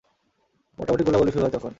মোটামুটি 0.77 1.03
গোলাগুলি 1.03 1.31
শুরু 1.31 1.43
হয় 1.43 1.53
তখন। 1.53 1.69